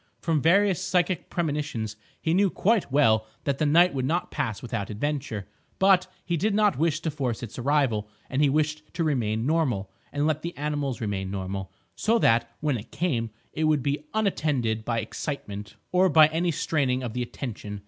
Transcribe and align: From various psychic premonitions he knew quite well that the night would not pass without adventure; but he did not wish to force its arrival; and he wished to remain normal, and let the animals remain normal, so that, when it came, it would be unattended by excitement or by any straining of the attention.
From 0.19 0.41
various 0.41 0.83
psychic 0.83 1.29
premonitions 1.29 1.95
he 2.19 2.33
knew 2.33 2.49
quite 2.49 2.91
well 2.91 3.27
that 3.43 3.59
the 3.59 3.67
night 3.67 3.93
would 3.93 4.03
not 4.03 4.31
pass 4.31 4.59
without 4.59 4.89
adventure; 4.89 5.47
but 5.77 6.07
he 6.25 6.35
did 6.37 6.55
not 6.55 6.79
wish 6.79 7.01
to 7.01 7.11
force 7.11 7.43
its 7.43 7.59
arrival; 7.59 8.09
and 8.27 8.41
he 8.41 8.49
wished 8.49 8.81
to 8.95 9.03
remain 9.03 9.45
normal, 9.45 9.91
and 10.11 10.25
let 10.25 10.41
the 10.41 10.57
animals 10.57 11.01
remain 11.01 11.29
normal, 11.29 11.71
so 11.95 12.17
that, 12.17 12.49
when 12.61 12.77
it 12.79 12.91
came, 12.91 13.29
it 13.53 13.65
would 13.65 13.83
be 13.83 14.07
unattended 14.15 14.83
by 14.83 14.99
excitement 14.99 15.75
or 15.91 16.09
by 16.09 16.25
any 16.29 16.49
straining 16.49 17.03
of 17.03 17.13
the 17.13 17.21
attention. 17.21 17.79